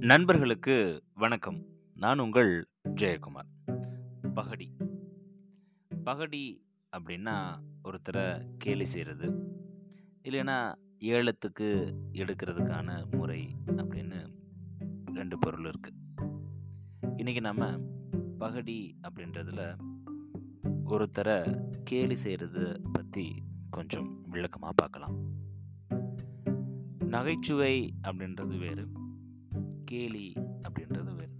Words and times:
நண்பர்களுக்கு 0.00 1.02
வணக்கம். 1.14 1.66
நான் 1.94 2.18
உங்கள் 2.18 2.68
ஜெயக்குமார். 2.94 3.74
பகடி. 4.34 4.76
பகடி 6.04 6.64
அப்படின்னா 6.96 7.58
ஒருத்தரை 7.84 8.42
கேலி 8.58 8.84
செய்கிறது 8.84 9.30
இல்லைன்னா 10.22 10.74
ஏலத்துக்கு 10.98 11.94
எடுக்கிறதுக்கான 12.12 13.10
முறை 13.10 13.56
அப்படின்னு 13.66 14.28
ரெண்டு 15.14 15.38
பொருள் 15.38 15.70
இருக்குது 15.70 16.26
இன்றைக்கி 17.16 17.40
நம்ம 17.40 17.78
பகடி 18.38 18.96
அப்படின்றதில் 19.08 19.76
ஒருத்தரை 20.84 21.68
கேலி 21.84 22.14
செய்கிறது 22.14 22.80
பற்றி 22.92 23.42
கொஞ்சம் 23.70 24.22
விளக்கமாக 24.28 24.72
பார்க்கலாம். 24.76 25.16
நகைச்சுவை 26.98 27.94
அப்படின்றது 28.02 28.58
வேறு. 28.58 29.06
கேலி 29.90 30.32
அப்படின்றது 30.68 31.12
வேறு. 31.14 31.34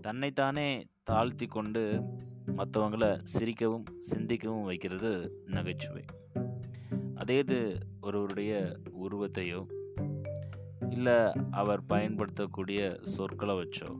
தன்னைத்தானே 0.00 0.86
தாழ்த்தி 1.02 1.46
கொண்டு 1.46 1.82
மற்றவங்கள 2.56 3.18
சிரிக்கவும் 3.38 3.84
சிந்திக்கவும் 4.10 4.64
வைக்கிறது 4.64 5.42
நகைச்சுவை. 5.46 6.04
அதே 7.14 7.38
இது 7.38 7.78
ஒருவருடைய 8.00 8.80
உருவத்தையோ 9.02 9.60
இல்லை 10.90 11.32
அவர் 11.50 11.86
பயன்படுத்தக்கூடிய 11.86 12.98
சொற்களை 13.02 13.54
வச்சோ 13.54 13.90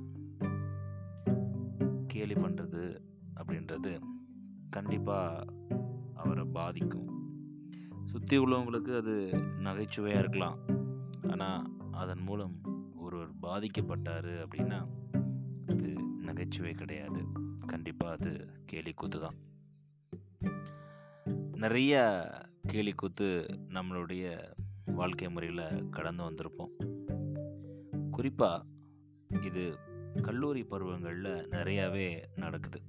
கேலி 2.07 2.35
பண்ணுறது 2.35 2.83
அப்படின்றது 3.35 4.01
கண்டிப்பாக 4.71 5.45
அவரை 6.15 6.45
பாதிக்கும். 6.45 7.09
சுற்றி 8.05 8.39
உள்ளவங்களுக்கு 8.39 8.97
அது 8.97 9.17
நகைச்சுவையாக 9.59 10.21
இருக்கலாம். 10.21 10.59
ஆனால் 11.29 11.63
அதன் 11.93 12.21
மூலம் 12.21 12.70
பாதிக்கப்பட்டார் 13.51 14.47
அப்படின்னா 14.47 14.87
அது 15.67 15.87
நகைச்சுவை 16.03 16.73
கிடையாது. 16.73 17.23
கண்டிப்பாக 17.67 18.13
அது 18.13 18.51
கேலிக்கூத்து 18.73 19.21
தான். 19.21 19.37
நிறைய 21.53 22.25
கேலிக்கூத்து 22.69 23.49
நம்மளுடைய 23.69 24.53
வாழ்க்கை 24.87 25.31
முறையில் 25.31 25.89
கடந்து 25.89 26.23
வந்திருப்போம். 26.23 26.73
குறிப்பாக 28.11 28.65
இது 29.43 29.79
கல்லூரி 30.23 30.65
பருவங்களில் 30.65 31.49
நிறையாவே 31.49 32.25
நடக்குது. 32.37 32.81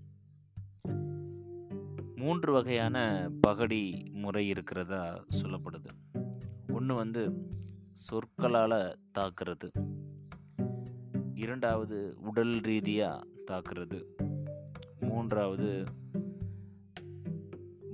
மூன்று 2.15 2.53
வகையான 2.53 3.27
பகடி 3.41 4.09
முறை 4.13 4.47
இருக்கிறதா 4.47 5.25
சொல்லப்படுது. 5.41 5.89
ஒன்று 6.67 6.95
வந்து 6.95 7.33
சொற்களால் 7.91 8.99
தாக்குறது. 9.19 9.69
இரண்டாவது 11.43 11.97
உடல் 12.29 12.55
ரீதியாக 12.69 13.27
தாக்குறது. 13.49 13.99
மூன்றாவது 15.09 15.69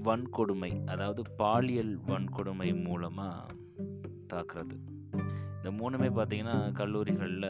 வன்கொடுமை 0.07 0.71
அதாவது 0.93 1.21
பாலியல் 1.41 1.93
வன்கொடுமை 2.09 2.69
மூலமாக 2.87 3.55
தாக்குறது. 4.33 4.75
இந்த 5.57 5.71
மூணுமே 5.79 6.09
பார்த்தீங்கன்னா 6.17 6.57
கல்லூரிகளில் 6.79 7.49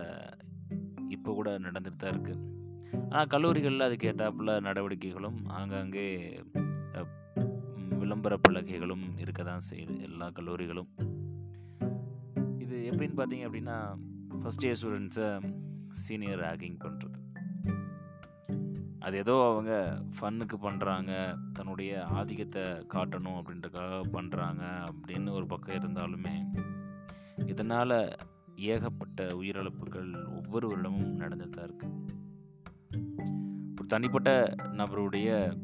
இப்போ 1.16 1.34
கூட 1.39 1.50
நடந்துட்டு 1.66 2.00
தான் 2.04 2.14
இருக்குது 2.16 2.44
ஆனால் 3.09 3.30
கல்லூரிகளில் 3.34 3.88
அதுக்கு 3.88 4.09
ஏற்றாப்புல 4.11 4.56
நடவடிக்கைகளும் 4.67 5.39
ஆங்காங்கே 5.59 6.08
விளம்பர 8.02 8.34
பலகைகளும் 8.45 9.06
இருக்க 9.23 9.42
தான் 9.44 9.67
செய்யுது 9.70 9.95
எல்லா 10.08 10.28
கல்லூரிகளும். 10.38 10.89
இது 12.64 12.76
எப்படின்னு 12.89 13.17
பார்த்தீங்க 13.20 13.48
அப்படின்னா 13.50 13.78
ஃபஸ்ட் 14.42 14.66
இயர் 14.66 14.80
ஸ்டூடெண்ட்ஸை 14.82 15.30
சீனியர் 15.89 16.39
ரேகிங் 16.39 16.77
பண்ணுறது 16.83 17.25
அது 18.99 19.17
ஏதோ 19.17 19.49
அவங்க 19.52 20.03
ஃபன்னுக்கு 20.20 20.58
பண்ணுறாங்க 20.61 21.37
தன்னுடைய 21.53 22.05
ஆதிக்கத்தை 22.05 22.64
காட்டணும் 22.64 23.39
அப்படின்றதுக்காக 23.39 24.02
பண்ணுறாங்க 24.14 24.87
அப்படின்னு 24.87 25.31
ஒரு 25.31 25.45
பக்கம் 25.45 25.76
இருந்தாலுமே 25.76 26.64
இதனால் 27.45 28.15
ஏகப்பட்ட 28.55 29.27
உயிரிழப்புகள் 29.27 30.36
ஒவ்வொரு 30.36 30.67
வருடமும் 30.67 31.20
நடந்துட்டு 31.20 31.49
தான் 31.49 31.64
இருக்கு. 31.64 31.87
ஒரு 33.71 33.86
தனிப்பட்ட 33.87 34.55
நபருடைய 34.59 35.58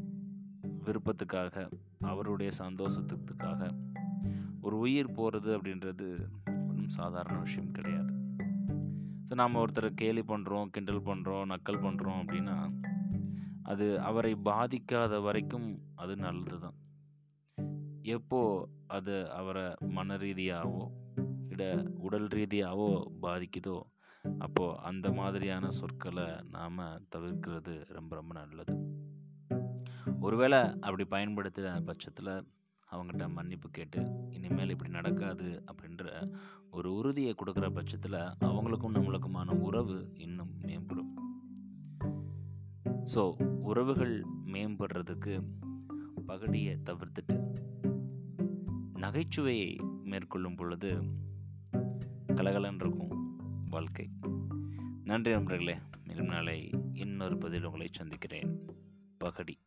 விருப்பத்துக்காக 0.84 1.70
அவருடைய 2.00 2.52
சந்தோஷத்துக்காக 2.58 3.70
ஒரு 4.60 4.78
உயிர் 4.78 5.12
போகிறது 5.12 5.58
அப்படின்றது 5.58 6.26
ஒன்றும் 6.68 6.88
சாதாரண 6.88 7.38
விஷயம் 7.38 7.70
கிடையாது. 7.70 8.13
ஸோ 9.34 9.36
நாம் 9.36 9.54
ஒருத்தரை 9.54 9.90
கேலி 9.94 10.20
பண்ணுறோம் 10.20 10.66
கிண்டல் 10.66 11.00
பண்ணுறோம் 11.00 11.48
நக்கல் 11.48 11.82
பண்ணுறோம் 11.82 12.18
அப்படின்னா 12.22 12.72
அது 13.62 14.00
அவரை 14.00 14.34
பாதிக்காத 14.34 15.22
வரைக்கும் 15.22 15.78
அது 15.94 16.16
நல்லது 16.16 16.60
தான் 16.60 16.74
எப்போ 18.02 18.68
அது 18.86 19.30
அவரை 19.30 19.74
மன 19.80 20.16
ரீதியாகவோ 20.16 20.90
இல்லை 21.48 21.86
உடல் 21.98 22.26
ரீதியாகவோ 22.26 23.10
பாதிக்குதோ 23.22 23.80
அப்போது 24.38 24.78
அந்த 24.78 25.12
மாதிரியான 25.12 25.70
சொற்களை 25.70 26.26
நாம் 26.50 26.78
தவிர்க்கிறது 27.16 27.84
ரொம்ப 27.88 28.14
ரொம்ப 28.14 28.34
நல்லது. 28.34 28.76
ஒருவேளை 30.20 30.58
அப்படி 30.58 31.04
பயன்படுத்துகிற 31.04 31.80
பட்சத்தில் 31.80 32.46
அவங்ககிட்ட 32.94 33.32
மன்னிப்பு 33.32 33.70
கேட்டு 33.70 34.26
இனிமேல் 34.30 34.70
இப்படி 34.70 34.90
நடக்காது 34.90 35.64
அப்படின்ற 35.66 36.34
ஒரு 36.70 36.94
உறுதியை 36.94 37.34
கொடுக்குற 37.34 37.70
பட்சத்தில் 37.70 38.12
அவங்களுக்கும் 38.12 38.94
நம்மளுக்குமான 38.94 39.50
உறவு 39.50 40.12
இன்னும் 40.14 40.60
மேம்படும். 40.62 41.12
ஸோ 43.14 43.42
உறவுகள் 43.42 44.24
மேம்படுறதுக்கு 44.46 45.42
பகடியை 46.28 46.78
தவிர்த்துட்டு 46.84 47.54
நகைச்சுவையை 48.94 50.02
மேற்கொள்ளும் 50.04 50.54
பொழுது 50.54 51.02
கலகலன் 52.34 52.74
இருக்கும் 52.74 53.38
வாழ்க்கை. 53.70 54.10
நன்றி 55.04 55.30
நண்பர்களே. 55.30 55.78
மேலும் 56.04 56.26
நாளை 56.26 56.70
இன்னொரு 56.92 57.38
பதில் 57.38 57.64
உங்களை 57.64 57.88
சந்திக்கிறேன். 57.90 58.58
பகடி. 59.18 59.58